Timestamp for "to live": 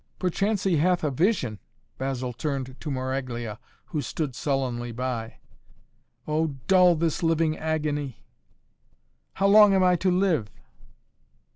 9.97-10.49